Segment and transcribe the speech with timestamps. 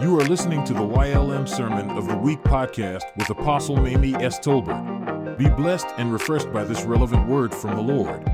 [0.00, 4.38] You are listening to the YLM Sermon of the Week podcast with Apostle Mamie S.
[4.38, 5.36] Tolbert.
[5.36, 8.26] Be blessed and refreshed by this relevant word from the Lord.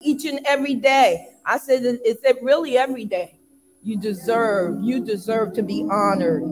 [0.00, 1.26] Each and every day.
[1.44, 3.40] I said, is it really every day?
[3.82, 6.44] You deserve, you deserve to be honored.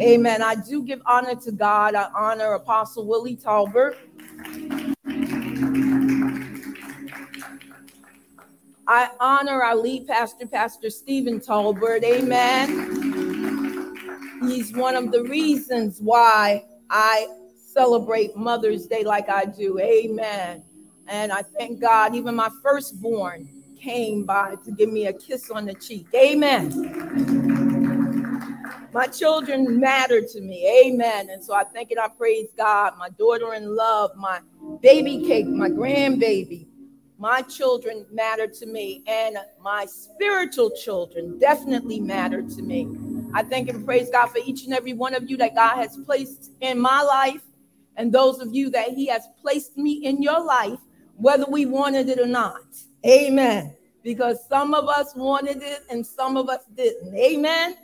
[0.00, 0.42] Amen.
[0.42, 1.94] I do give honor to God.
[1.94, 3.96] I honor Apostle Willie Tolbert.
[8.86, 12.02] I honor our lead pastor, Pastor Stephen Tolbert.
[12.02, 12.90] Amen.
[14.42, 17.28] He's one of the reasons why I
[17.64, 19.78] celebrate Mother's Day like I do.
[19.78, 20.64] Amen.
[21.06, 23.48] And I thank God, even my firstborn
[23.80, 26.08] came by to give me a kiss on the cheek.
[26.14, 26.70] Amen.
[28.92, 30.86] My children matter to me.
[30.86, 31.30] Amen.
[31.30, 32.94] And so I thank and I praise God.
[32.98, 34.40] My daughter in love, my
[34.82, 36.66] baby cake, my grandbaby
[37.22, 42.88] my children matter to me, and my spiritual children definitely matter to me.
[43.32, 45.96] I thank and praise God for each and every one of you that God has
[45.98, 47.42] placed in my life,
[47.96, 50.80] and those of you that He has placed me in your life,
[51.16, 52.64] whether we wanted it or not.
[53.06, 53.76] Amen.
[54.02, 57.16] Because some of us wanted it and some of us didn't.
[57.16, 57.76] Amen.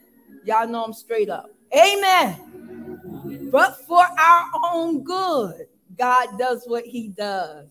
[0.45, 1.49] Y'all know I'm straight up.
[1.73, 3.49] Amen.
[3.53, 7.69] But for our own good, God does what He does.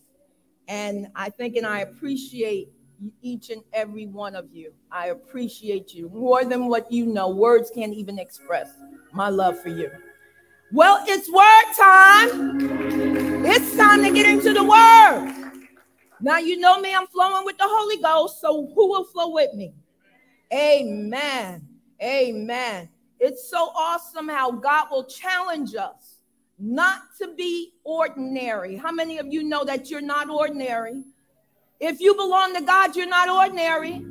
[0.68, 2.70] And I think and I appreciate
[3.22, 4.74] each and every one of you.
[4.92, 7.30] I appreciate you more than what you know.
[7.30, 8.70] Words can't even express
[9.14, 9.92] my love for you.
[10.74, 13.46] Well, it's word time.
[13.46, 15.34] It's time to get into the word.
[16.20, 18.42] Now, you know me, I'm flowing with the Holy Ghost.
[18.42, 19.74] So, who will flow with me?
[20.54, 21.68] Amen.
[22.02, 22.90] Amen.
[23.20, 26.17] It's so awesome how God will challenge us
[26.60, 28.76] not to be ordinary.
[28.76, 31.04] How many of you know that you're not ordinary?
[31.80, 34.04] If you belong to God, you're not ordinary.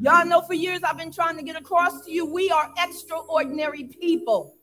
[0.00, 3.84] Y'all know for years I've been trying to get across to you we are extraordinary
[3.84, 4.54] people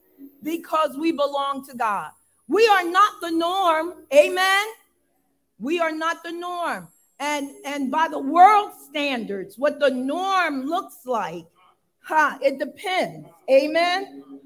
[0.43, 2.11] because we belong to God.
[2.47, 3.93] We are not the norm.
[4.13, 4.67] Amen.
[5.59, 6.89] We are not the norm.
[7.19, 11.45] And and by the world standards, what the norm looks like,
[12.01, 13.27] huh, it depends.
[13.49, 14.40] Amen.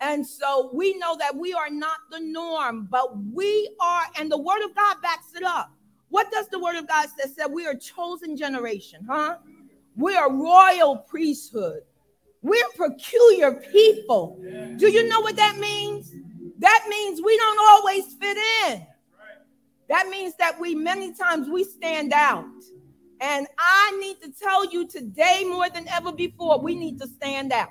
[0.00, 4.38] And so we know that we are not the norm, but we are, and the
[4.38, 5.72] word of God backs it up.
[6.08, 7.30] What does the word of God say?
[7.30, 9.36] Said we are chosen generation, huh?
[9.96, 11.82] We are royal priesthood.
[12.42, 14.38] We're peculiar people.
[14.78, 16.12] Do you know what that means?
[16.58, 18.86] That means we don't always fit in.
[19.88, 22.46] That means that we many times we stand out.
[23.20, 27.52] And I need to tell you today more than ever before, we need to stand
[27.52, 27.68] out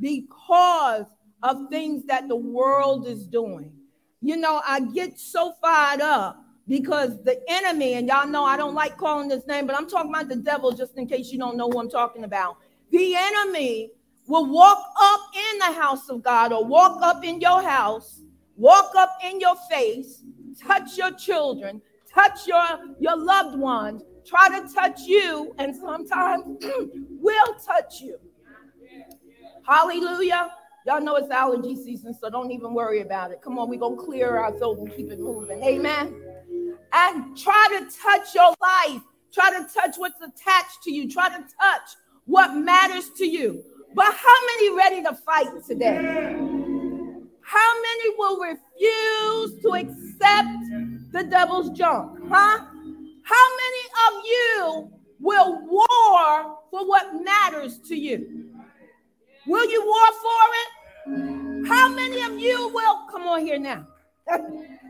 [0.00, 1.06] because
[1.42, 3.72] of things that the world is doing.
[4.20, 8.74] You know, I get so fired up because the enemy, and y'all know I don't
[8.74, 11.56] like calling this name, but I'm talking about the devil just in case you don't
[11.56, 12.58] know who I'm talking about.
[12.90, 13.90] The enemy
[14.26, 15.20] will walk up
[15.52, 18.20] in the house of God or walk up in your house,
[18.56, 20.22] walk up in your face,
[20.60, 21.80] touch your children,
[22.12, 22.64] touch your,
[23.00, 26.44] your loved ones, try to touch you, and sometimes
[27.20, 28.18] will touch you.
[29.66, 30.50] Hallelujah.
[30.88, 33.42] Y'all know it's allergy season, so don't even worry about it.
[33.42, 35.62] Come on, we're going to clear our throat and keep it moving.
[35.62, 36.18] Amen.
[36.94, 39.02] And try to touch your life.
[39.30, 41.06] Try to touch what's attached to you.
[41.06, 41.90] Try to touch
[42.24, 43.62] what matters to you.
[43.94, 45.98] But how many ready to fight today?
[47.42, 52.18] How many will refuse to accept the devil's junk?
[52.30, 52.64] Huh?
[53.24, 54.90] How many of you
[55.20, 58.48] will war for what matters to you?
[59.48, 60.17] Will you war
[63.38, 63.86] on here now?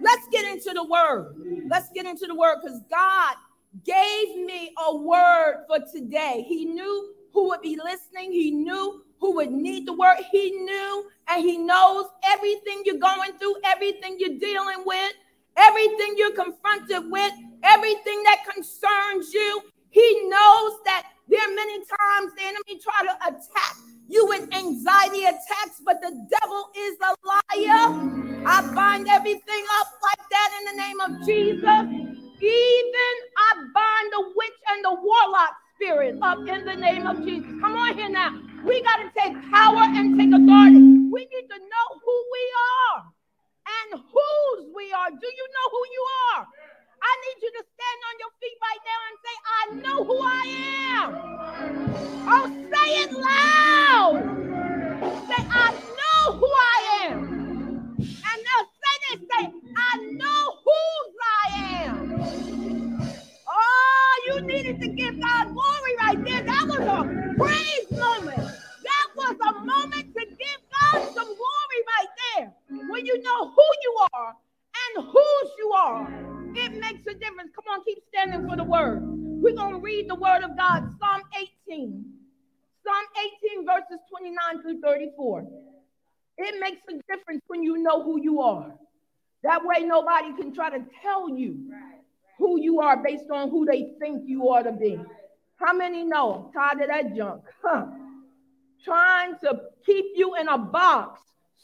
[0.00, 1.34] Let's get into the word.
[1.68, 3.36] Let's get into the word because God
[3.84, 6.44] gave me a word for today.
[6.48, 10.16] He knew who would be listening, He knew who would need the word.
[10.32, 15.12] He knew and He knows everything you're going through, everything you're dealing with,
[15.56, 17.32] everything you're confronted with,
[17.62, 19.62] everything that concerns you.
[19.90, 23.76] He knows that there are many times the enemy try to attack
[24.08, 28.27] you with anxiety attacks, but the devil is a liar.
[28.46, 31.84] I bind everything up like that in the name of Jesus.
[32.42, 37.48] Even I bind the witch and the warlock spirit up in the name of Jesus.
[37.60, 38.34] Come on here now.
[38.64, 40.80] We got to take power and take authority.
[41.12, 42.44] We need to know who we
[42.74, 43.04] are
[43.66, 45.10] and whose we are.
[45.10, 46.04] Do you know who you
[46.36, 46.46] are?
[47.02, 50.18] I need you to stand on your feet right now and say, I know who
[50.22, 50.44] I
[50.98, 51.10] am.
[52.28, 54.46] Oh, say it loud.
[55.28, 57.37] Say, I know who I am.
[59.30, 59.44] Say,
[59.76, 62.12] I know whose I am.
[63.48, 65.37] Oh, you needed to give God
[89.48, 91.72] That way, nobody can try to tell you
[92.36, 95.00] who you are based on who they think you ought to be.
[95.56, 96.50] How many know?
[96.52, 97.44] Tired of that junk.
[97.64, 97.86] Huh.
[98.84, 101.22] Trying to keep you in a box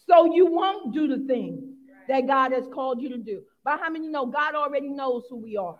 [0.08, 1.62] so you won't do the things
[2.08, 3.42] that God has called you to do.
[3.62, 5.78] But how many know God already knows who we are?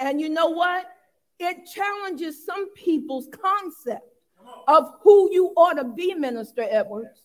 [0.00, 0.84] And you know what?
[1.38, 4.02] It challenges some people's concept
[4.66, 7.22] of who you ought to be, Minister Edwards,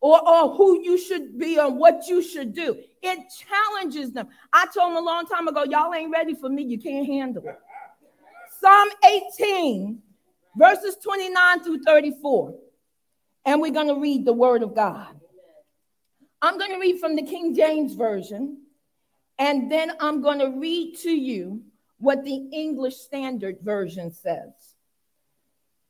[0.00, 2.76] or, or who you should be or what you should do.
[3.02, 3.18] It
[3.48, 4.28] challenges them.
[4.52, 6.62] I told them a long time ago, y'all ain't ready for me.
[6.62, 7.58] You can't handle it.
[8.60, 8.88] Psalm
[9.40, 10.00] 18,
[10.56, 12.54] verses 29 through 34.
[13.44, 15.18] And we're going to read the word of God.
[16.40, 18.58] I'm going to read from the King James Version,
[19.38, 21.62] and then I'm going to read to you
[21.98, 24.52] what the English Standard Version says.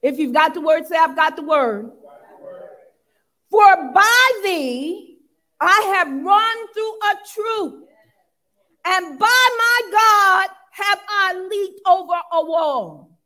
[0.00, 1.90] If you've got the word, say, I've got the word.
[3.50, 5.18] For by thee
[5.60, 7.88] I have run through a troop,
[8.84, 13.18] and by my God have I leaped over a wall.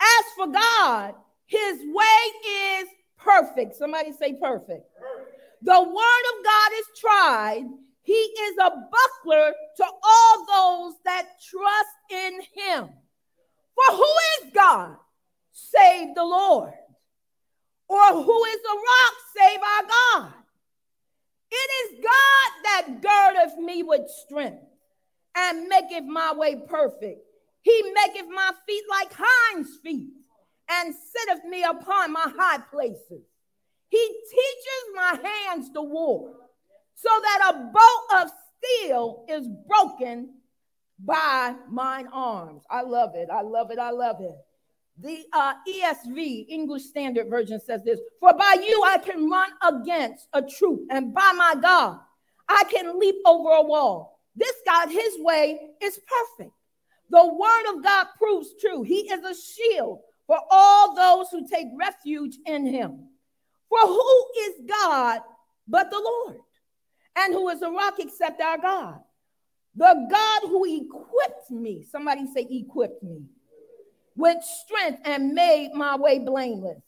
[0.00, 1.14] As for God,
[1.46, 2.88] his way is
[3.18, 3.76] perfect.
[3.76, 4.86] Somebody say perfect.
[5.62, 7.64] The word of God is tried.
[8.02, 12.90] He is a buckler to all those that trust in him.
[13.74, 14.12] For who
[14.42, 14.96] is God?
[15.52, 16.74] Save the Lord.
[17.94, 19.14] Or who is the rock?
[19.36, 20.32] Save our God.
[21.52, 24.64] It is God that girdeth me with strength
[25.36, 27.20] and maketh my way perfect.
[27.62, 30.10] He maketh my feet like hinds' feet
[30.68, 33.22] and sitteth me upon my high places.
[33.90, 36.34] He teaches my hands to war
[36.96, 40.34] so that a bow of steel is broken
[40.98, 42.64] by mine arms.
[42.68, 43.28] I love it.
[43.32, 43.78] I love it.
[43.78, 44.36] I love it.
[44.98, 50.28] The uh, ESV, English Standard Version, says this For by you I can run against
[50.32, 51.98] a troop, and by my God
[52.48, 54.20] I can leap over a wall.
[54.36, 55.98] This God, his way is
[56.38, 56.54] perfect.
[57.10, 58.82] The word of God proves true.
[58.82, 63.08] He is a shield for all those who take refuge in him.
[63.68, 65.20] For who is God
[65.68, 66.38] but the Lord?
[67.16, 69.00] And who is a rock except our God?
[69.76, 73.22] The God who equipped me, somebody say, equipped me
[74.16, 76.82] with strength and made my way blameless.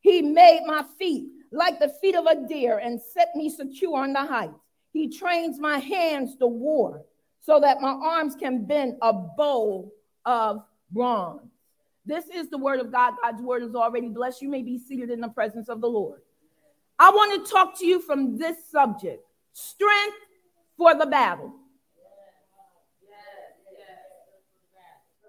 [0.00, 4.12] He made my feet like the feet of a deer and set me secure on
[4.12, 4.54] the heights.
[4.92, 7.04] He trains my hands to war
[7.40, 9.90] so that my arms can bend a bow
[10.24, 11.50] of bronze.
[12.04, 13.14] This is the word of God.
[13.22, 14.42] God's word is already blessed.
[14.42, 16.20] You may be seated in the presence of the Lord.
[16.98, 20.16] I want to talk to you from this subject strength
[20.76, 21.52] for the battle.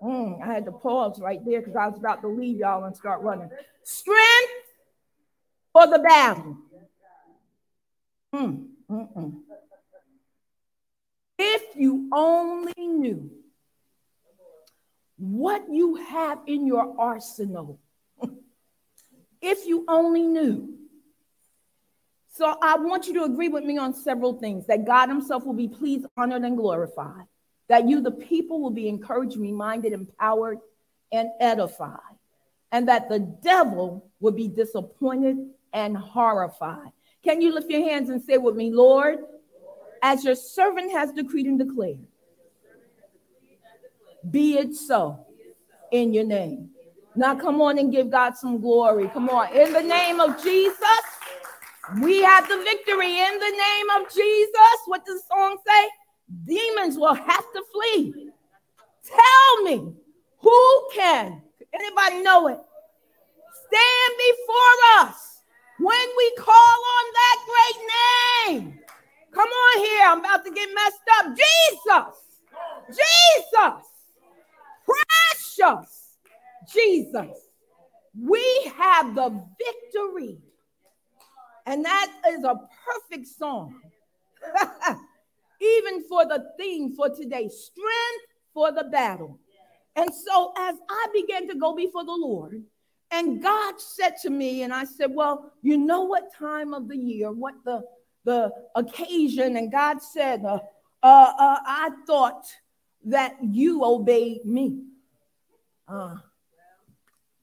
[0.02, 2.96] Mm, I had to pause right there because I was about to leave y'all and
[2.96, 3.50] start running.
[3.84, 4.52] Strength
[5.74, 6.58] for the battle.
[8.34, 9.34] Mm, mm, mm.
[11.38, 13.30] If you only knew
[15.18, 17.80] what you have in your arsenal,
[19.42, 20.78] if you only knew.
[22.34, 25.54] So I want you to agree with me on several things that God Himself will
[25.54, 27.26] be pleased, honored, and glorified
[27.72, 30.60] that you, the people, will be encouraged, reminded, empowered,
[31.10, 32.18] and edified,
[32.74, 35.38] and that the devil will be disappointed
[35.72, 36.92] and horrified.
[37.24, 39.20] Can you lift your hands and say with me, Lord,
[40.02, 42.06] as your servant has decreed and declared,
[44.30, 45.26] be it so
[45.94, 46.72] in your name.
[47.16, 49.08] Now, come on and give God some glory.
[49.08, 49.56] Come on.
[49.56, 50.76] In the name of Jesus,
[52.02, 53.18] we have the victory.
[53.18, 55.90] In the name of Jesus, what does the song say?
[56.46, 58.32] Demons will have to flee.
[59.04, 59.94] Tell me
[60.40, 61.42] who can,
[61.74, 62.60] anybody know it,
[63.68, 65.42] stand before us
[65.80, 68.80] when we call on that great name?
[69.34, 71.26] Come on here, I'm about to get messed up.
[71.38, 72.16] Jesus,
[72.90, 73.86] Jesus,
[74.86, 76.02] precious
[76.74, 77.50] Jesus.
[78.20, 80.38] We have the victory.
[81.66, 83.76] And that is a perfect song.
[85.62, 89.40] even for the theme for today strength for the battle.
[89.96, 92.64] And so, as I began to go before the Lord,
[93.12, 96.98] and God said to me, and I said, Well, you know what time of the
[96.98, 97.84] year, what the,
[98.24, 99.58] the occasion?
[99.58, 100.60] And God said, uh,
[101.04, 102.46] uh, uh, I thought
[103.06, 104.84] that you obeyed me.
[105.88, 106.16] Uh,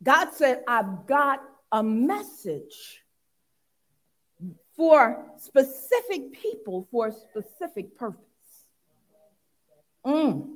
[0.02, 3.02] God said, I've got a message
[4.78, 8.22] for specific people for a specific purpose.
[10.06, 10.48] Mm.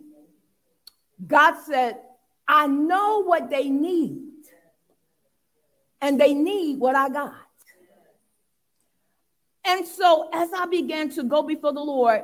[1.27, 1.99] God said,
[2.47, 4.23] I know what they need,
[6.01, 7.35] and they need what I got.
[9.65, 12.23] And so, as I began to go before the Lord,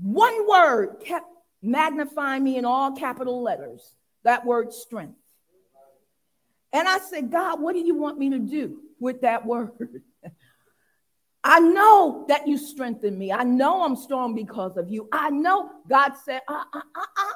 [0.00, 1.26] one word kept
[1.62, 5.18] magnifying me in all capital letters that word strength.
[6.72, 10.02] And I said, God, what do you want me to do with that word?
[11.48, 13.32] I know that you strengthen me.
[13.32, 15.08] I know I'm strong because of you.
[15.10, 17.32] I know God said, uh, uh, uh, uh.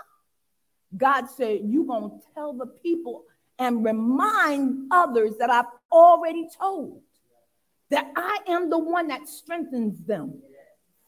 [0.95, 3.25] God said, You're going to tell the people
[3.59, 7.01] and remind others that I've already told
[7.89, 10.43] that I am the one that strengthens them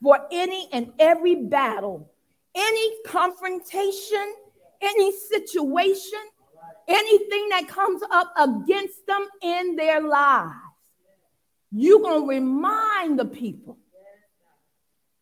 [0.03, 2.11] for any and every battle,
[2.55, 4.35] any confrontation,
[4.81, 6.21] any situation,
[6.89, 10.55] anything that comes up against them in their lives.
[11.77, 13.79] You're going to remind the people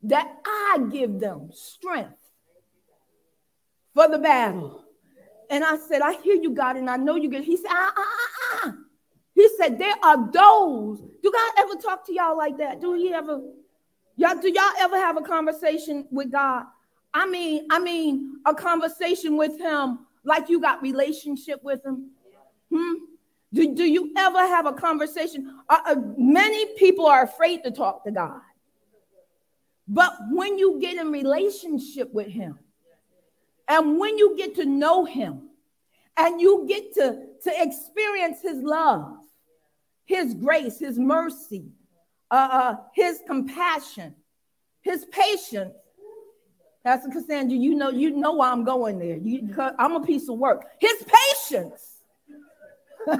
[0.02, 2.18] that I give them strength
[3.94, 4.84] for the battle.
[5.48, 7.44] And I said, I hear you, God, and I know you get.
[7.44, 8.74] He said, ah, ah, ah, ah.
[9.34, 11.00] He said, there are those.
[11.22, 12.82] Do God ever talk to y'all like that?
[12.82, 13.40] Do he ever?
[14.16, 16.64] Y'all, do y'all ever have a conversation with God?
[17.14, 22.10] I mean, I mean, a conversation with him like you got relationship with him.
[22.70, 22.94] Hmm?
[23.52, 25.58] Do, do you ever have a conversation?
[25.68, 28.40] Uh, uh, many people are afraid to talk to God.
[29.86, 32.58] But when you get in relationship with him,
[33.68, 35.50] and when you get to know him,
[36.16, 39.16] and you get to, to experience his love,
[40.04, 41.72] his grace, his mercy,
[42.30, 44.14] uh, uh, his compassion,
[44.80, 45.74] his patience.
[46.84, 49.16] Pastor Cassandra, you know, you know why I'm going there.
[49.16, 50.66] You, I'm a piece of work.
[50.80, 51.91] His patience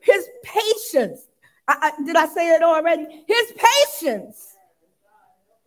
[0.00, 1.26] His patience.
[1.66, 3.24] I, I, did I say it already?
[3.26, 4.56] His patience.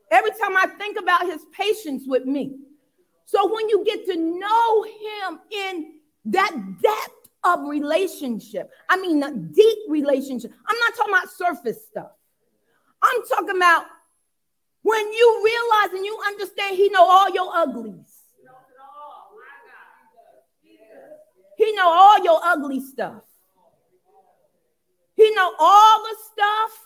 [0.09, 2.57] Every time I think about his patience with me.
[3.25, 5.93] So when you get to know him in
[6.25, 12.11] that depth of relationship, I mean, a deep relationship, I'm not talking about surface stuff.
[13.01, 13.85] I'm talking about
[14.81, 18.20] when you realize and you understand he know all your uglies.
[21.61, 23.21] He know all your ugly stuff.
[25.13, 26.79] He know all the stuff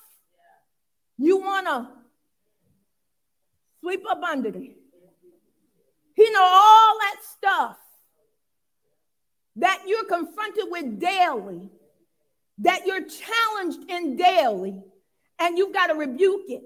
[1.18, 1.88] you want to
[3.80, 4.76] sweep up under it.
[6.14, 7.78] He know all that stuff
[9.56, 11.70] that you're confronted with daily,
[12.58, 14.76] that you're challenged in daily,
[15.40, 16.64] and you've got to rebuke it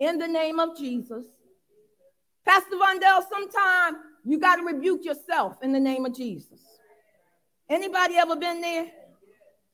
[0.00, 1.26] in the name of Jesus.
[2.46, 6.71] Pastor Vondell, sometimes you got to rebuke yourself in the name of Jesus.
[7.68, 8.86] Anybody ever been there?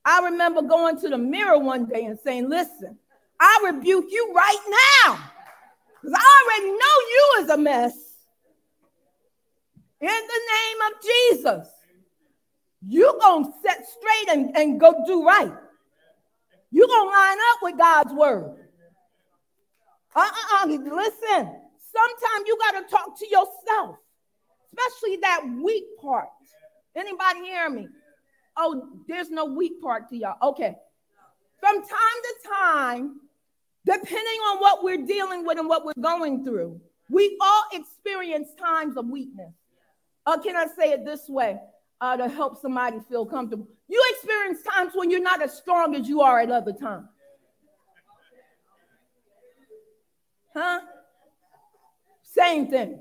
[0.05, 2.99] I remember going to the mirror one day and saying, Listen,
[3.41, 5.19] I rebuke you right now.
[6.01, 7.95] Because I already know you is a mess.
[10.01, 11.69] In the name of Jesus,
[12.87, 15.53] you're going to set straight and, and go do right.
[16.71, 18.57] You're going to line up with God's word.
[20.15, 21.53] Uh-uh, listen,
[21.93, 23.97] sometimes you got to talk to yourself,
[24.73, 26.29] especially that weak part.
[26.97, 27.89] Anybody hear me?
[28.57, 30.37] Oh, there's no weak part to y'all.
[30.43, 30.75] Okay.
[31.61, 33.21] From time to time,
[33.85, 38.97] depending on what we're dealing with and what we're going through, we all experience times
[38.97, 39.53] of weakness.
[40.27, 41.59] Uh, can I say it this way
[42.01, 43.67] uh, to help somebody feel comfortable?
[43.89, 47.09] You experience times when you're not as strong as you are at other times.
[50.55, 50.81] Huh?
[52.23, 52.99] Same thing.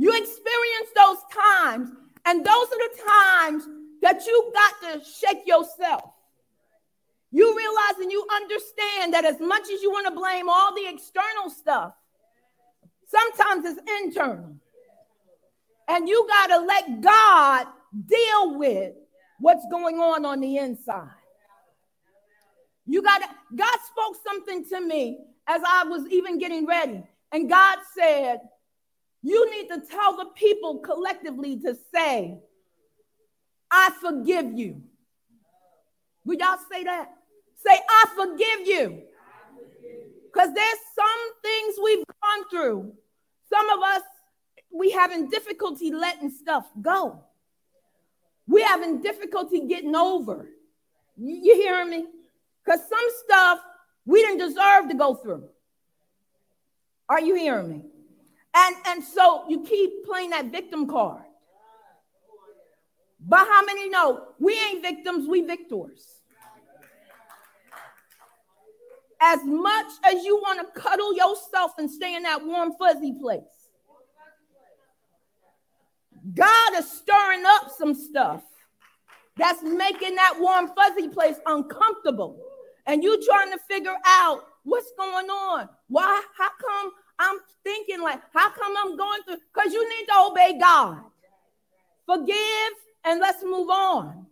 [0.00, 1.90] You experience those times,
[2.24, 3.68] and those are the times
[4.00, 6.12] that you got to shake yourself.
[7.30, 10.88] You realize and you understand that as much as you want to blame all the
[10.88, 11.92] external stuff,
[13.08, 14.56] sometimes it's internal.
[15.86, 17.66] And you got to let God
[18.06, 18.94] deal with
[19.38, 21.10] what's going on on the inside.
[22.86, 27.02] You got to, God spoke something to me as I was even getting ready.
[27.32, 28.40] And God said,
[29.22, 32.38] you need to tell the people collectively to say,
[33.70, 34.82] I forgive you.
[36.24, 37.10] Would y'all say that?
[37.56, 39.02] Say, I forgive you.
[40.32, 42.92] Because there's some things we've gone through.
[43.52, 44.02] Some of us,
[44.72, 47.24] we having difficulty letting stuff go.
[48.46, 50.48] We having difficulty getting over.
[51.16, 52.06] You hearing me?
[52.64, 53.60] Because some stuff
[54.06, 55.44] we didn't deserve to go through.
[57.08, 57.82] Are you hearing me?
[58.54, 61.22] And, and so you keep playing that victim card.
[63.20, 66.20] But how many know we ain't victims, we victors?
[69.20, 73.42] As much as you want to cuddle yourself and stay in that warm, fuzzy place,
[76.34, 78.42] God is stirring up some stuff
[79.36, 82.42] that's making that warm, fuzzy place uncomfortable.
[82.86, 85.68] And you trying to figure out what's going on.
[85.88, 86.22] Why?
[86.36, 89.36] How come I'm thinking like, how come I'm going through?
[89.52, 91.02] Because you need to obey God.
[92.06, 92.72] Forgive
[93.04, 94.26] and let's move on.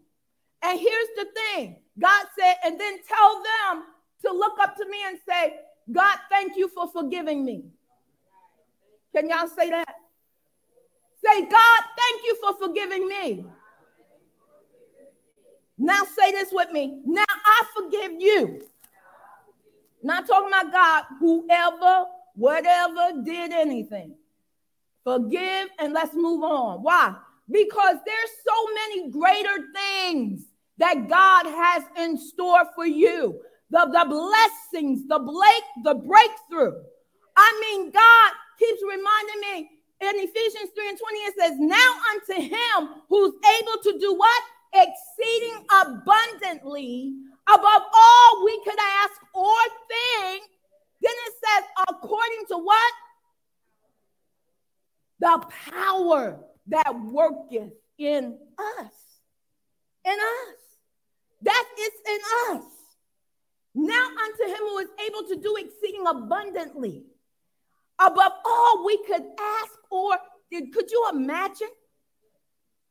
[0.62, 3.84] And here's the thing God said, and then tell them
[4.24, 5.56] to look up to me and say,
[5.92, 7.64] God, thank you for forgiving me.
[9.14, 9.94] Can y'all say that?
[11.24, 13.44] Say, God, thank you for forgiving me.
[15.76, 17.00] Now say this with me.
[17.04, 18.62] Now I forgive you.
[20.02, 22.06] Not talking about God, whoever,
[22.38, 24.14] whatever did anything.
[25.04, 26.82] Forgive and let's move on.
[26.82, 27.14] Why?
[27.50, 30.42] Because there's so many greater things
[30.78, 33.40] that God has in store for you.
[33.70, 36.80] The, the blessings, the break, the breakthrough.
[37.36, 42.40] I mean, God keeps reminding me in Ephesians 3 and 20, it says, Now unto
[42.40, 44.42] him who's able to do what?
[44.72, 47.14] Exceeding abundantly
[47.48, 49.56] above all we could ask or
[49.88, 50.44] think.
[51.00, 52.92] Then it says, according to what?
[55.20, 58.92] The power that worketh in us.
[60.04, 60.60] In us.
[61.42, 62.64] That is in us.
[63.74, 67.04] Now unto him who is able to do exceeding abundantly
[67.98, 70.18] above all we could ask or.
[70.50, 71.68] Could you imagine?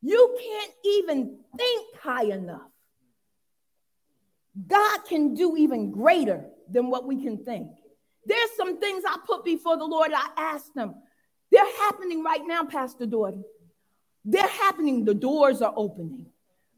[0.04, 2.70] You can't even think high enough.
[4.68, 7.70] God can do even greater than what we can think.
[8.28, 10.12] There's some things I put before the Lord.
[10.14, 10.96] I asked him.
[11.50, 13.44] They're happening right now, Pastor Dorothy.
[14.26, 15.06] They're happening.
[15.06, 16.26] The doors are opening.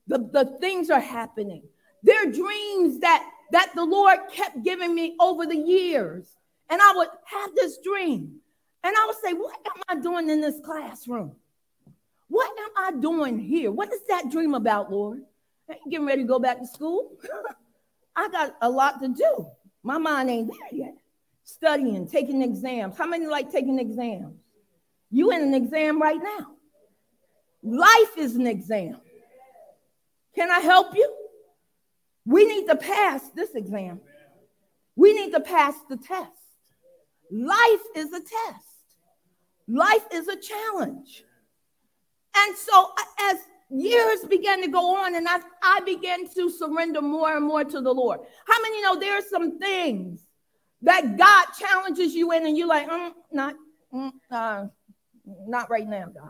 [0.08, 1.64] The, the things are happening.
[2.04, 6.28] They're dreams that, that the Lord kept giving me over the years.
[6.70, 8.36] And I would have this dream.
[8.84, 11.36] And I would say, What am I doing in this classroom?
[12.28, 13.72] What am I doing here?
[13.72, 15.24] What is that dream about, Lord?
[15.68, 17.18] You getting ready to go back to school?
[18.16, 19.48] I got a lot to do.
[19.82, 20.96] My mind ain't there yet.
[21.56, 22.96] Studying, taking exams.
[22.96, 24.38] How many like taking exams?
[25.10, 26.48] You in an exam right now.
[27.64, 28.98] Life is an exam.
[30.36, 31.12] Can I help you?
[32.24, 34.00] We need to pass this exam.
[34.96, 36.30] We need to pass the test.
[37.32, 38.86] Life is a test.
[39.68, 41.24] Life is a challenge.
[42.38, 43.38] And so as
[43.72, 47.82] years began to go on and I, I began to surrender more and more to
[47.82, 48.20] the Lord.
[48.48, 50.29] How many know there are some things
[50.82, 53.56] that God challenges you in and you're like, mm, not,
[53.94, 54.66] mm, uh,
[55.48, 56.30] not right now, God.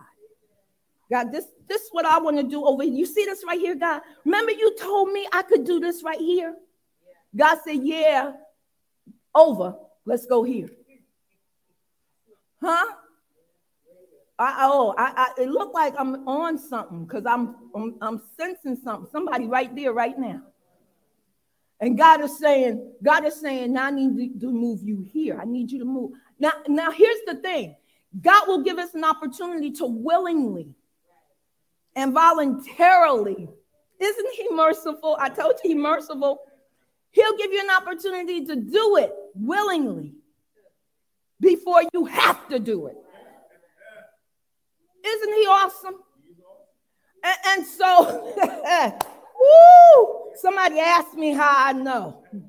[1.12, 2.93] God, this, this is what I want to do over here.
[2.93, 4.01] You see this right here, God?
[4.25, 6.55] Remember you told me I could do this right here?
[7.35, 8.33] God said, yeah,
[9.33, 9.75] over.
[10.05, 10.69] Let's go here.
[12.62, 12.85] Huh?
[14.38, 18.77] I, oh, I, I, it looked like I'm on something because I'm, I'm, I'm sensing
[18.77, 19.09] something.
[19.12, 20.41] Somebody right there, right now.
[21.79, 25.39] And God is saying, God is saying, now I need to move you here.
[25.41, 26.11] I need you to move.
[26.37, 27.75] Now, now here's the thing.
[28.19, 30.75] God will give us an opportunity to willingly
[31.95, 33.49] and voluntarily.
[33.99, 35.17] Isn't he merciful?
[35.19, 36.41] I told you he merciful.
[37.11, 40.13] He'll give you an opportunity to do it willingly
[41.39, 42.97] before you have to do it.
[45.05, 45.95] Isn't he awesome?
[47.23, 48.33] And, and so,
[49.39, 52.23] woo, somebody asked me how I know.
[52.32, 52.43] And,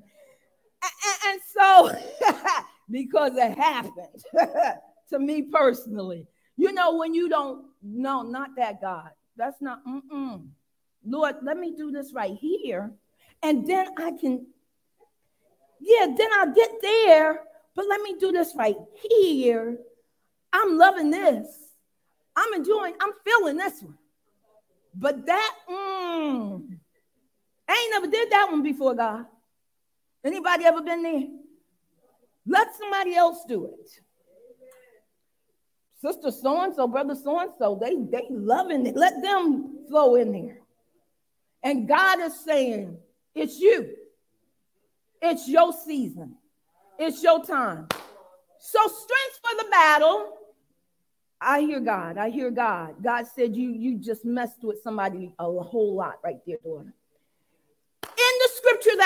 [1.29, 1.93] and so,
[2.91, 4.25] because it happened
[5.11, 6.27] to me personally.
[6.57, 9.11] You know, when you don't, no, not that God.
[9.37, 10.49] That's not, mm-mm.
[11.05, 12.93] Lord, let me do this right here.
[13.43, 14.47] And then I can,
[15.81, 17.41] yeah, then I'll get there.
[17.75, 19.79] But let me do this right here.
[20.53, 21.47] I'm loving this.
[22.37, 23.97] I'm enjoying, I'm feeling this one.
[24.95, 26.80] But that, mm,
[27.71, 29.27] I ain't never did that one before, God.
[30.25, 31.23] Anybody ever been there?
[32.47, 33.91] Let somebody else do it.
[36.01, 38.97] Sister so and so, brother so and so, they they loving it.
[38.97, 40.59] Let them flow in there.
[41.63, 42.97] And God is saying,
[43.35, 43.95] it's you.
[45.23, 46.35] It's your season.
[46.99, 47.87] It's your time.
[48.59, 50.33] So strength for the battle
[51.41, 52.19] I hear God.
[52.19, 52.97] I hear God.
[53.03, 56.93] God said you you just messed with somebody a whole lot right there, daughter.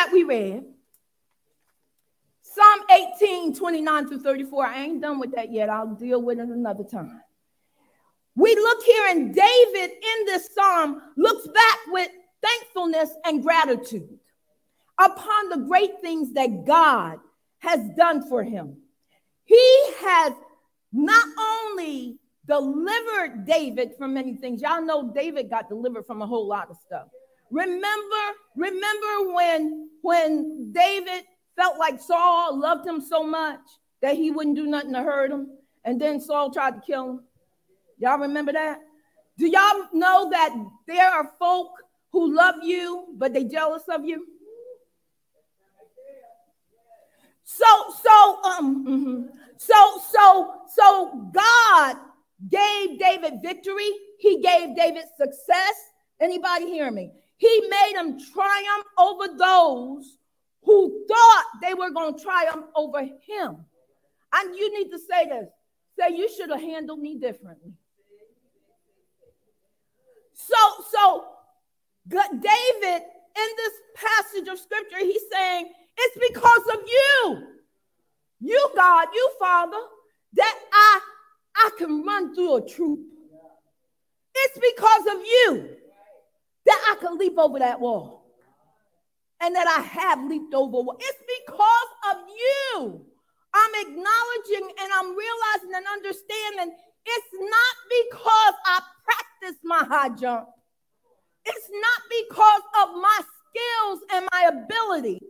[0.05, 0.62] That we read,
[2.43, 2.81] Psalm
[3.23, 4.67] 18, 29 through 34.
[4.67, 5.71] I ain't done with that yet.
[5.71, 7.23] I'll deal with it another time.
[8.37, 12.11] We look here, and David in this psalm looks back with
[12.43, 14.19] thankfulness and gratitude
[15.01, 17.19] upon the great things that God
[17.61, 18.77] has done for him.
[19.45, 20.35] He has
[20.93, 24.61] not only delivered David from many things.
[24.61, 27.09] Y'all know David got delivered from a whole lot of stuff.
[27.55, 28.25] Remember,
[28.57, 31.23] remember when when David
[31.55, 33.61] felt like Saul loved him so much
[34.03, 35.51] that he wouldn't do nothing to hurt him,
[35.85, 37.25] and then Saul tried to kill him.
[37.99, 38.81] Y'all remember that?
[39.38, 40.53] Do y'all know that
[40.88, 41.71] there are folk
[42.11, 44.27] who love you, but they jealous of you?
[47.45, 47.67] So,
[48.03, 49.37] so, um, mm-hmm.
[49.59, 51.97] so, so, so God
[52.51, 53.93] gave David victory.
[54.19, 55.75] He gave David success.
[56.21, 57.12] Anybody hear me?
[57.44, 60.16] He made him triumph over those
[60.62, 63.66] who thought they were going to triumph over him.
[64.33, 65.50] And you need to say this.
[66.00, 67.74] Say, you should have handled me differently.
[70.33, 70.57] So,
[70.90, 71.24] so
[72.09, 73.02] David
[73.37, 77.46] in this passage of scripture, he's saying, it's because of you.
[78.40, 79.80] You, God, you, Father,
[80.33, 81.00] that I
[81.57, 83.00] I can run through a troop.
[84.35, 85.76] It's because of you
[86.66, 88.22] that I can leap over that wall.
[89.40, 90.92] And that I have leaped over.
[90.98, 93.05] It's because of you.
[93.53, 96.74] I'm acknowledging and I'm realizing and understanding
[97.07, 100.48] it's not because I practice my high jump.
[101.44, 105.20] It's not because of my skills and my ability,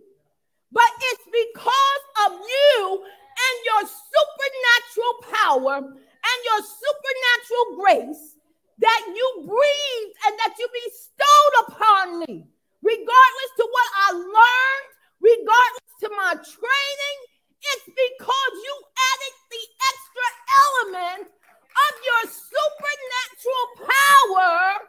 [0.71, 8.37] but it's because of you and your supernatural power and your supernatural grace
[8.79, 12.47] that you breathed and that you bestowed upon me,
[12.83, 14.89] regardless to what I learned,
[15.21, 17.19] regardless to my training.
[17.65, 20.29] It's because you added the extra
[20.69, 24.85] element of your supernatural power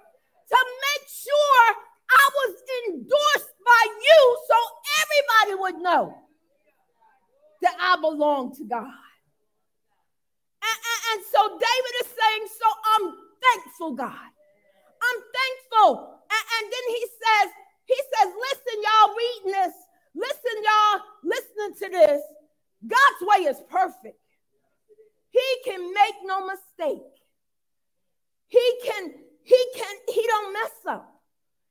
[0.50, 1.63] to make sure
[2.12, 2.54] I was
[2.88, 4.58] endorsed by you so
[5.02, 6.26] everybody would know
[7.62, 9.06] that I belong to God.
[10.62, 14.29] And, and, and, so David is saying, So I'm thankful, God.
[15.03, 16.19] I'm thankful.
[16.31, 17.49] And, and then he says,
[17.86, 19.75] He says, Listen, y'all reading this.
[20.15, 22.21] Listen, y'all, listening to this.
[22.88, 24.19] God's way is perfect.
[25.29, 27.03] He can make no mistake.
[28.47, 31.21] He can, he can, he don't mess up.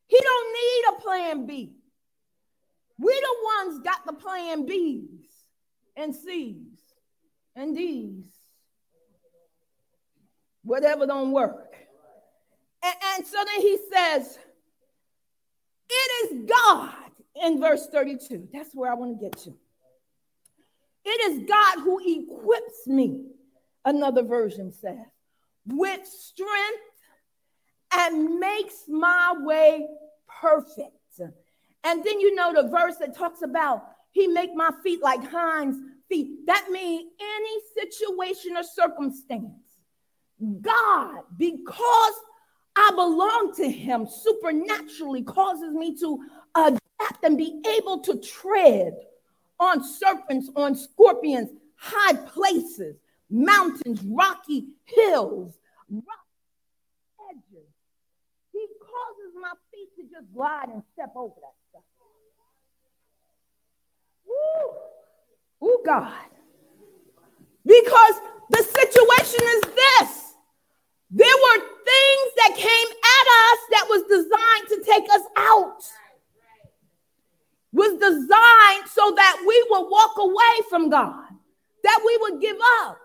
[0.07, 1.77] He don't need a plan B.
[2.99, 3.37] We the
[3.71, 5.31] ones got the plan B's
[5.97, 6.79] and C's
[7.57, 8.27] and D's.
[10.63, 11.64] Whatever don't work.
[12.85, 14.39] And, and so then he says,
[15.89, 16.95] It is God
[17.43, 18.49] in verse 32.
[18.53, 19.55] That's where I want to get to.
[21.05, 23.27] It is God who equips me,
[23.85, 24.97] another version says,
[25.67, 26.81] with strength
[27.93, 29.87] and makes my way
[30.41, 30.91] perfect.
[31.87, 35.77] And then you know the verse that talks about he make my feet like hinds
[36.09, 36.47] feet.
[36.47, 39.61] That means any situation or circumstance.
[40.63, 42.15] God, because
[42.77, 46.25] I belong to him, supernaturally causes me to
[46.57, 48.95] adapt and be able to tread
[49.61, 52.97] on serpents, on scorpions, high places,
[53.31, 55.55] mountains, rocky hills,
[55.89, 56.27] rock
[57.31, 57.69] edges.
[58.53, 61.83] He causes my feet to just glide and step over that stuff.
[64.27, 65.69] Woo!
[65.69, 66.13] Ooh, God.
[67.65, 70.24] Because the situation is this.
[71.17, 75.79] There were things that came at us that was designed to take us out.
[77.73, 81.29] Was designed so that we would walk away from God,
[81.85, 82.99] that we would give up.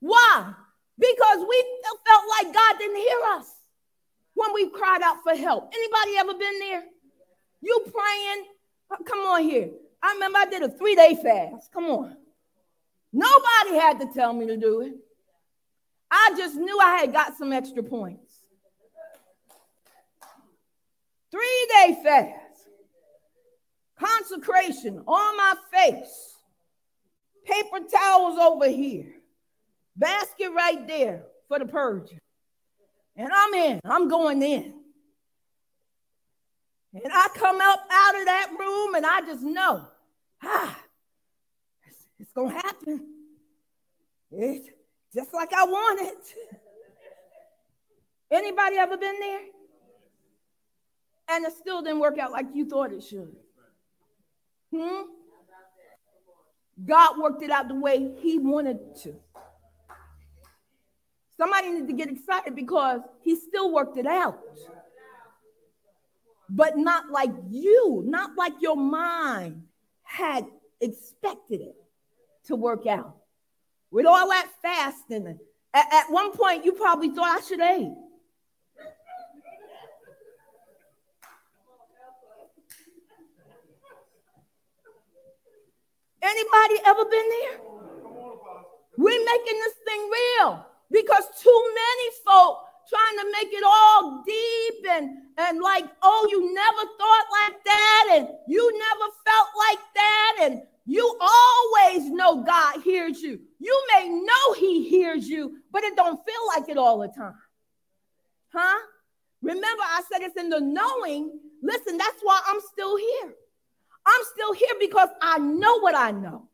[0.00, 0.52] Why?
[0.98, 1.64] Because we
[2.06, 3.46] felt like God didn't hear us
[4.34, 5.72] when we cried out for help.
[5.72, 6.82] Anybody ever been there?
[7.62, 8.44] You praying?
[9.06, 9.70] Come on here.
[10.02, 11.72] I remember I did a three day fast.
[11.72, 12.16] Come on.
[13.10, 14.92] Nobody had to tell me to do it.
[16.10, 18.34] I just knew I had got some extra points.
[21.30, 22.68] Three day fast,
[23.98, 26.36] consecration on my face,
[27.44, 29.12] paper towels over here,
[29.94, 32.10] basket right there for the purge.
[33.16, 34.74] And I'm in, I'm going in.
[36.94, 39.86] And I come up out of that room and I just know,
[40.42, 40.78] ah,
[41.86, 43.06] it's, it's to happen.
[44.30, 44.68] It's
[45.14, 46.34] just like I want it.
[48.30, 49.40] Anybody ever been there?
[51.30, 53.34] And it still didn't work out like you thought it should.
[54.74, 55.02] Hmm?
[56.84, 59.14] God worked it out the way He wanted to.
[61.36, 64.38] Somebody needs to get excited because He still worked it out
[66.48, 69.64] but not like you, not like your mind
[70.02, 70.46] had
[70.80, 71.76] expected it
[72.44, 73.16] to work out.
[73.90, 75.38] With all that fasting
[75.72, 77.92] At, at one point, you probably thought I should age.
[86.20, 87.60] Anybody ever been there?
[88.98, 94.84] We're making this thing real because too many folk trying to make it all deep
[94.90, 100.36] and, and like, oh, you never thought like that, and you never felt like that,
[100.42, 103.38] and you always know God hears you.
[103.58, 107.34] You may know He hears you, but it don't feel like it all the time.
[108.54, 108.78] Huh?
[109.42, 111.40] Remember, I said it's in the knowing.
[111.62, 113.34] Listen, that's why I'm still here.
[114.06, 116.48] I'm still here because I know what I know,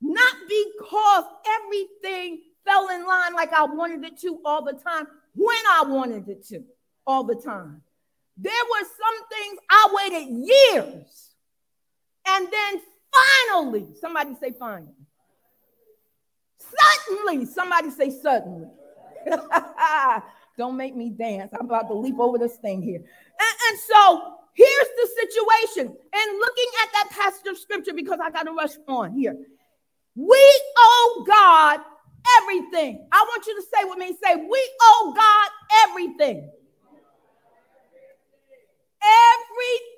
[0.00, 1.24] not because
[1.62, 6.28] everything fell in line like I wanted it to all the time when I wanted
[6.28, 6.64] it to
[7.06, 7.80] all the time.
[8.36, 11.34] There were some things I waited years.
[12.26, 12.82] And then
[13.50, 14.92] finally, somebody say finally.
[16.58, 18.68] Suddenly, somebody say suddenly.
[20.58, 21.52] Don't make me dance.
[21.58, 22.98] I'm about to leap over this thing here.
[22.98, 25.86] And, and so here's the situation.
[25.86, 29.36] And looking at that passage of scripture, because I got to rush on here.
[30.16, 31.80] We owe God
[32.42, 33.06] everything.
[33.12, 35.48] I want you to say with me say, We owe God
[35.88, 36.50] everything.
[39.00, 39.97] Everything,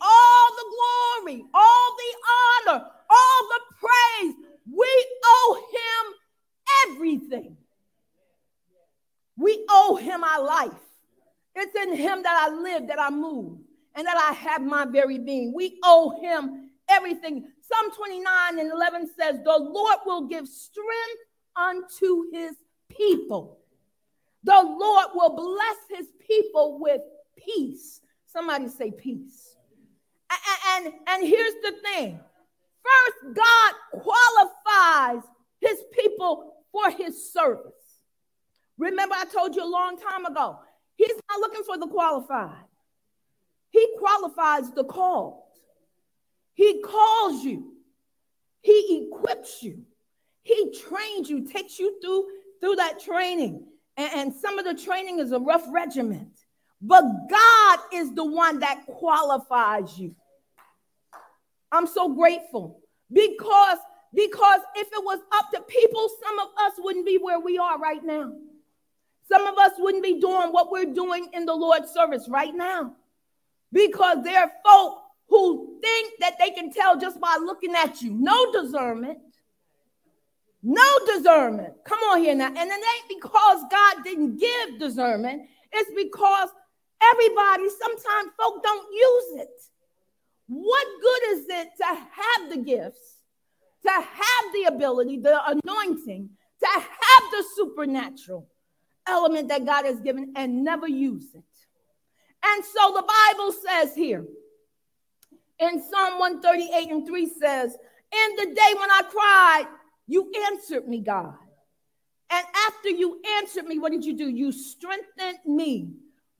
[0.00, 4.34] all the glory, all the honor, all the praise.
[4.72, 7.56] We owe Him everything.
[9.36, 10.72] We owe Him our life.
[11.54, 13.58] It's in Him that I live, that I move,
[13.94, 15.52] and that I have my very being.
[15.54, 17.48] We owe Him everything.
[17.60, 21.20] Psalm 29 and 11 says, The Lord will give strength
[21.56, 22.52] unto his
[22.88, 23.58] people.
[24.44, 27.00] The Lord will bless his people with
[27.36, 28.00] peace.
[28.34, 29.56] Somebody say peace.
[30.30, 32.20] And, and, and here's the thing
[32.82, 35.22] first, God qualifies
[35.60, 37.72] his people for his service.
[38.76, 40.58] Remember, I told you a long time ago,
[40.96, 42.64] he's not looking for the qualified,
[43.70, 45.40] he qualifies the called.
[46.56, 47.72] He calls you,
[48.60, 49.82] he equips you,
[50.42, 52.26] he trains you, takes you through
[52.60, 53.66] through that training.
[53.96, 56.33] And, and some of the training is a rough regiment.
[56.80, 60.14] But God is the one that qualifies you.
[61.72, 62.80] I'm so grateful
[63.12, 63.78] because
[64.14, 67.78] because if it was up to people, some of us wouldn't be where we are
[67.80, 68.32] right now.
[69.28, 72.94] Some of us wouldn't be doing what we're doing in the Lord's service right now
[73.72, 78.12] because there are folk who think that they can tell just by looking at you.
[78.12, 79.18] No discernment.
[80.62, 81.74] No discernment.
[81.84, 82.46] Come on here now.
[82.46, 86.50] And it ain't because God didn't give discernment, it's because
[87.12, 89.60] everybody, sometimes folk don't use it.
[90.46, 93.22] What good is it to have the gifts,
[93.82, 98.46] to have the ability, the anointing, to have the supernatural
[99.06, 101.42] element that God has given and never use it?
[102.44, 104.24] And so the Bible says here
[105.58, 107.76] in Psalm 138 and 3 says,
[108.12, 109.66] In the day when I cried,
[110.06, 111.34] you answered me, God.
[112.30, 114.28] And after you answered me, what did you do?
[114.28, 115.92] You strengthened me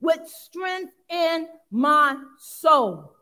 [0.05, 3.15] with strength in my soul.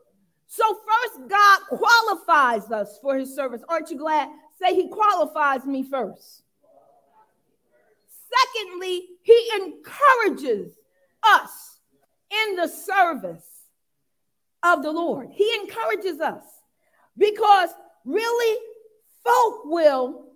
[0.46, 3.62] So, first, God qualifies us for his service.
[3.68, 4.28] Aren't you glad?
[4.60, 6.42] Say, He qualifies me first.
[8.54, 10.72] Secondly, He encourages
[11.26, 11.80] us
[12.30, 13.46] in the service
[14.62, 15.28] of the Lord.
[15.32, 16.44] He encourages us
[17.16, 17.70] because
[18.04, 18.58] really,
[19.24, 20.26] folk will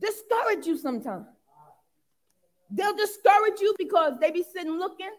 [0.00, 1.26] discourage you sometimes.
[2.70, 5.10] They'll discourage you because they be sitting looking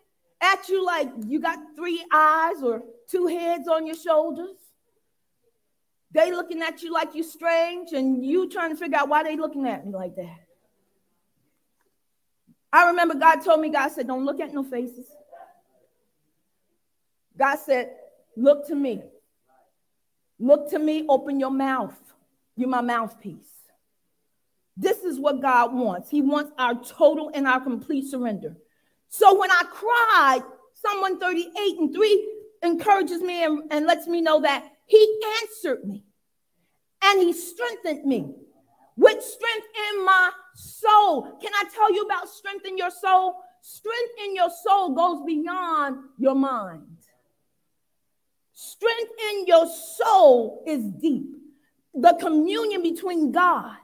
[0.45, 4.55] at you like you got three eyes or two heads on your shoulders.
[6.11, 9.35] They looking at you like you strange, and you trying to figure out why they
[9.35, 10.45] looking at me like that.
[12.71, 15.05] I remember God told me, God said, Don't look at no faces.
[17.37, 17.91] God said,
[18.37, 19.01] Look to me.
[20.39, 21.97] Look to me, open your mouth.
[22.57, 23.51] You're my mouthpiece.
[24.77, 26.09] This is what God wants.
[26.09, 28.57] He wants our total and our complete surrender.
[29.17, 30.41] So when I cried,
[30.73, 32.31] Psalm 138 and 3
[32.63, 36.03] encourages me and, and lets me know that He answered me
[37.01, 38.35] and He strengthened me
[38.97, 41.37] with strength in my soul.
[41.41, 43.37] Can I tell you about strength in your soul?
[43.61, 46.97] Strength in your soul goes beyond your mind.
[48.51, 51.37] Strength in your soul is deep.
[51.93, 53.77] The communion between God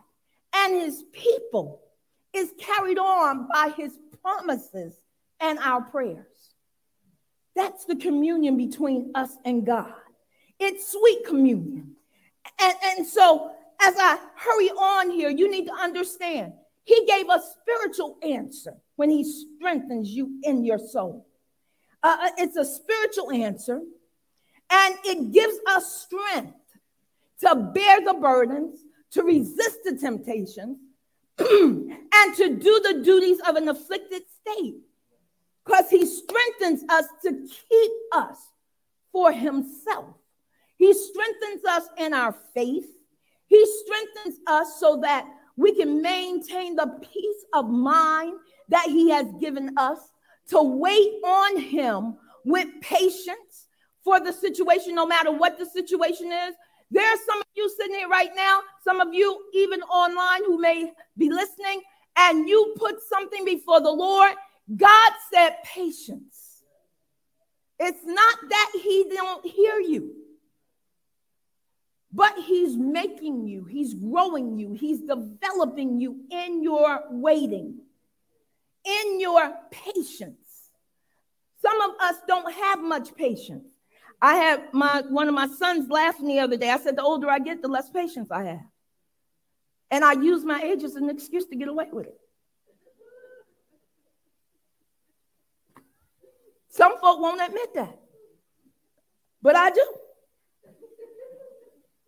[0.53, 1.83] and his people
[2.33, 4.93] is carried on by his promises
[5.41, 6.25] and our prayers.
[7.55, 9.93] That's the communion between us and God.
[10.59, 11.95] It's sweet communion.
[12.59, 13.51] And, and so,
[13.81, 19.09] as I hurry on here, you need to understand He gave a spiritual answer when
[19.09, 21.25] he strengthens you in your soul.
[22.03, 23.81] Uh, uh, it's a spiritual answer,
[24.71, 26.53] and it gives us strength
[27.39, 30.77] to bear the burdens, to resist the temptations,
[31.39, 34.75] and to do the duties of an afflicted state.
[35.65, 38.37] Because he strengthens us to keep us
[39.11, 40.15] for himself.
[40.77, 42.87] He strengthens us in our faith.
[43.47, 48.33] He strengthens us so that we can maintain the peace of mind
[48.69, 49.99] that He has given us
[50.49, 53.67] to wait on Him with patience
[54.03, 56.55] for the situation, no matter what the situation is.
[56.89, 60.59] There are some of you sitting here right now, some of you even online who
[60.59, 61.81] may be listening,
[62.17, 64.33] and you put something before the Lord.
[64.75, 66.63] God said patience.
[67.79, 70.15] It's not that He don't hear you.
[72.13, 77.77] But he's making you, he's growing you, he's developing you in your waiting,
[78.83, 80.35] in your patience.
[81.61, 83.65] Some of us don't have much patience.
[84.21, 86.69] I had my one of my sons laughing the other day.
[86.69, 88.65] I said, the older I get, the less patience I have.
[89.89, 92.20] And I use my age as an excuse to get away with it.
[96.71, 97.99] Some folk won't admit that.
[99.41, 99.85] But I do.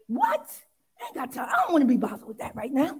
[0.07, 0.51] What?
[0.99, 1.49] I ain't got time.
[1.51, 2.97] I don't want to be bothered with that right now.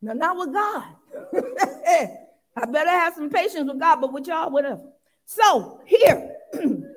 [0.00, 0.84] No, not with God.
[2.56, 4.82] I better have some patience with God, but with y'all, whatever.
[5.26, 6.36] So here,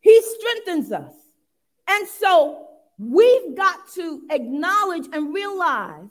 [0.00, 1.12] He strengthens us.
[1.86, 2.66] And so
[2.98, 6.08] we've got to acknowledge and realize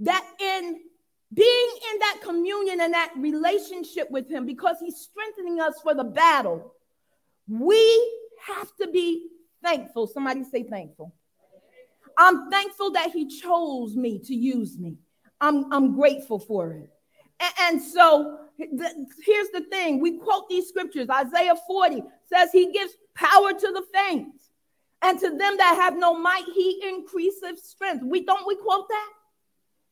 [0.00, 0.80] that in
[1.32, 6.04] being in that communion and that relationship with Him, because He's strengthening us for the
[6.04, 6.74] battle,
[7.48, 9.28] we have to be
[9.62, 10.06] thankful.
[10.06, 11.14] Somebody say thankful.
[12.18, 14.96] I'm thankful that he chose me to use me.
[15.40, 16.90] I'm, I'm grateful for it.
[17.38, 21.08] And, and so the, here's the thing we quote these scriptures.
[21.08, 24.34] Isaiah 40 says he gives power to the faint,
[25.00, 28.02] and to them that have no might, he increases strength.
[28.04, 29.10] We don't we quote that?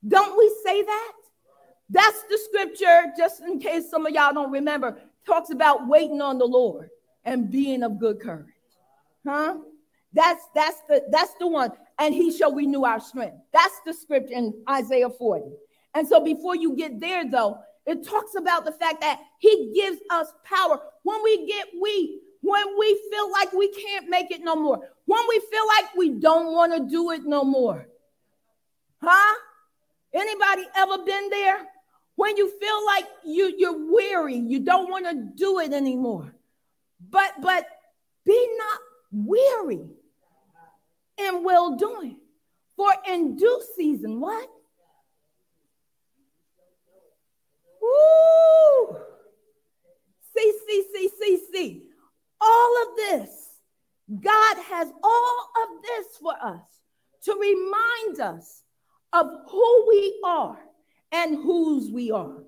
[0.07, 1.13] Don't we say that?
[1.89, 6.39] That's the scripture, just in case some of y'all don't remember, talks about waiting on
[6.39, 6.91] the Lord
[7.25, 8.47] and being of good courage.
[9.27, 9.59] Huh?
[10.13, 11.71] That's that's the that's the one.
[11.99, 13.37] And he shall renew our strength.
[13.53, 15.45] That's the scripture in Isaiah 40.
[15.95, 19.99] And so before you get there, though, it talks about the fact that he gives
[20.11, 24.57] us power when we get weak, when we feel like we can't make it no
[24.57, 27.87] more, when we feel like we don't want to do it no more.
[29.01, 29.35] Huh?
[30.13, 31.67] Anybody ever been there?
[32.17, 36.35] When you feel like you, you're weary, you don't want to do it anymore.
[37.11, 37.67] But but
[38.25, 38.81] be not
[39.13, 39.87] weary
[41.19, 42.17] in well doing.
[42.77, 44.49] For in due season, what?
[47.81, 48.97] Woo!
[50.37, 51.83] See, see, see, see, see.
[52.41, 53.31] All of this,
[54.21, 56.67] God has all of this for us
[57.25, 58.63] to remind us
[59.13, 60.59] of who we are
[61.13, 62.43] and whose we are.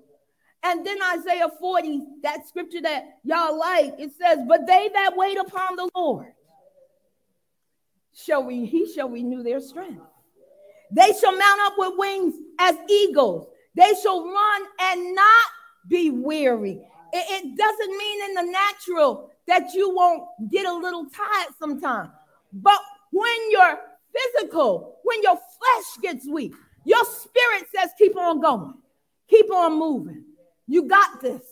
[0.63, 5.37] And then Isaiah 40, that scripture that y'all like, it says, But they that wait
[5.37, 6.33] upon the Lord
[8.13, 10.01] shall we, he shall renew their strength.
[10.91, 13.47] They shall mount up with wings as eagles.
[13.75, 15.45] They shall run and not
[15.87, 16.81] be weary.
[17.13, 22.09] It, it doesn't mean in the natural that you won't get a little tired sometimes.
[22.51, 22.79] But
[23.11, 23.79] when you're
[24.13, 26.53] physical, when your flesh gets weak,
[26.89, 28.73] your spirit says, keep on going,
[29.29, 30.23] keep on moving.
[30.65, 31.43] You got this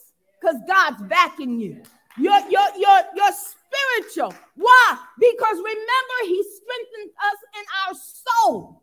[0.41, 1.83] because God's backing you.
[2.17, 4.33] Your, your, your, your spiritual.
[4.55, 4.97] Why?
[5.19, 8.81] Because remember, He strengthened us in our soul.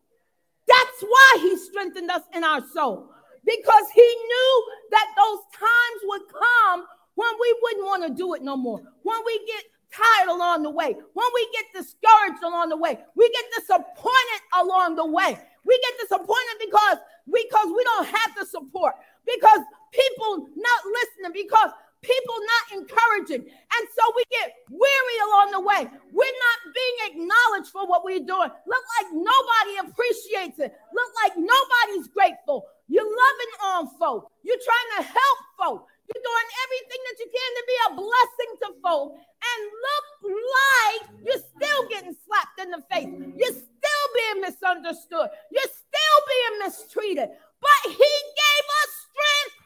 [0.68, 3.10] That's why He strengthened us in our soul.
[3.44, 6.84] Because He knew that those times would come
[7.16, 8.80] when we wouldn't want to do it no more.
[9.02, 9.64] When we get
[9.94, 14.96] tired along the way, when we get discouraged along the way, we get disappointed along
[14.96, 15.38] the way.
[15.64, 19.60] We get disappointed because because we don't have the support, because
[19.92, 21.70] people not listening, because
[22.04, 23.40] people not encouraging.
[23.48, 25.88] And so we get weary along the way.
[26.12, 28.52] We're not being acknowledged for what we're doing.
[28.52, 30.76] Look like nobody appreciates it.
[30.92, 32.68] Look like nobody's grateful.
[32.88, 34.30] You're loving on folk.
[34.44, 35.88] You're trying to help folk.
[36.04, 40.06] You're doing everything that you can to be a blessing to folk and look
[40.58, 43.08] like you're still getting slapped in the face.
[43.36, 45.28] You're still being misunderstood.
[45.50, 47.28] You're still being mistreated.
[47.60, 49.56] But he gave us strength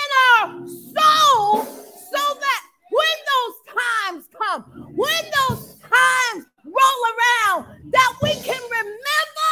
[0.00, 4.62] in our soul so that when those times come,
[4.96, 9.50] when those times roll around, that we can remember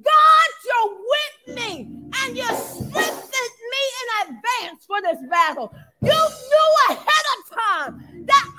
[0.00, 1.88] God, you're with me
[2.22, 5.74] and you strengthened me in advance for this battle.
[6.00, 8.51] You knew ahead of time that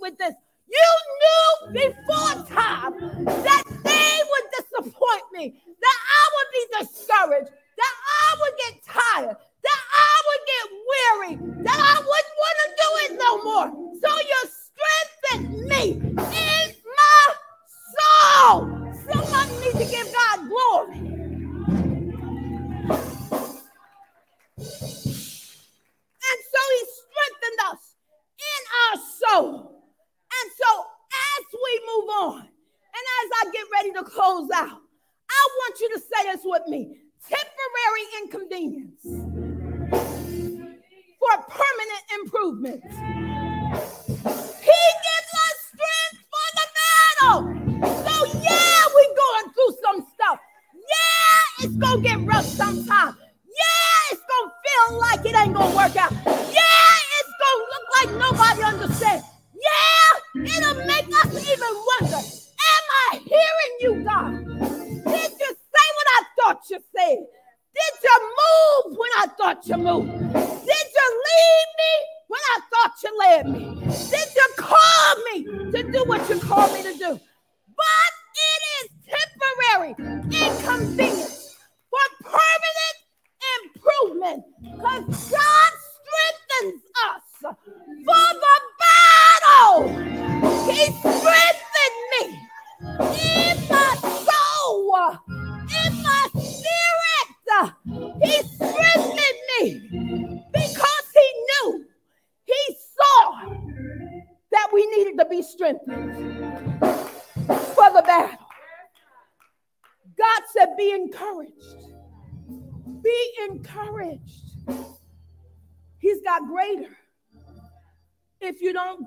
[0.00, 0.34] with this.
[0.68, 0.88] You
[1.22, 8.36] knew before time that they would disappoint me, that I would be discouraged, that I
[8.40, 11.57] would get tired, that I would get weary,
[84.28, 84.44] improvement
[84.76, 85.32] because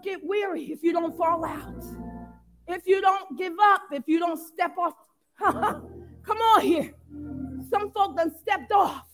[0.04, 1.84] get weary, if you don't fall out,
[2.68, 4.93] if you don't give up, if you don't step off.
[6.24, 6.93] Come on here.
[7.70, 9.08] Some folk done stepped off.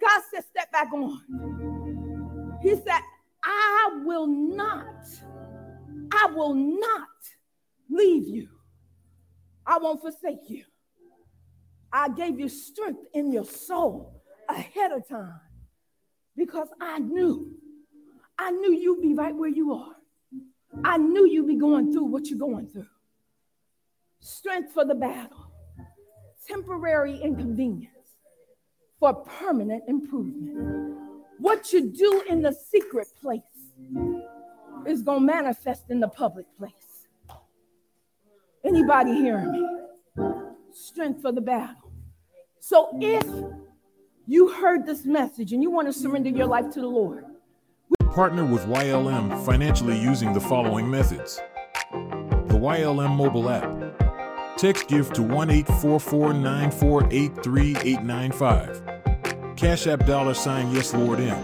[0.00, 2.58] God said, Step back on.
[2.62, 3.00] He said,
[3.44, 5.04] I will not,
[6.12, 7.08] I will not
[7.90, 8.48] leave you.
[9.66, 10.64] I won't forsake you.
[11.92, 15.40] I gave you strength in your soul ahead of time
[16.36, 17.54] because I knew,
[18.38, 19.96] I knew you'd be right where you are.
[20.84, 22.86] I knew you'd be going through what you're going through.
[24.20, 25.52] Strength for the battle,
[26.46, 27.88] temporary inconvenience
[28.98, 30.96] for permanent improvement.
[31.38, 33.42] What you do in the secret place
[34.86, 37.08] is going to manifest in the public place.
[38.64, 40.24] Anybody hearing me?
[40.72, 41.92] Strength for the battle.
[42.60, 43.24] So if
[44.26, 47.24] you heard this message and you want to surrender your life to the Lord,
[48.12, 51.40] Partner with YLM financially using the following methods
[51.90, 53.64] the YLM mobile app.
[54.58, 59.56] Text give to 1 844 948 3895.
[59.56, 61.38] Cash App dollar sign Yes Lord M.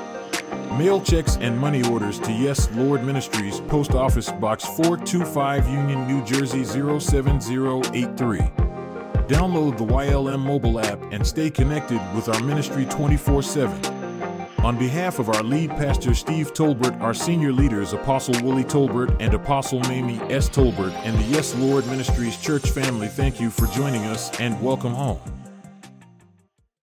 [0.79, 6.25] Mail checks and money orders to Yes Lord Ministries, Post Office Box 425, Union, New
[6.25, 8.39] Jersey 07083.
[9.29, 13.85] Download the YLM mobile app and stay connected with our ministry 24 7.
[14.65, 19.35] On behalf of our lead pastor Steve Tolbert, our senior leaders Apostle Willie Tolbert and
[19.35, 20.49] Apostle Mamie S.
[20.49, 24.93] Tolbert, and the Yes Lord Ministries church family, thank you for joining us and welcome
[24.93, 25.40] home.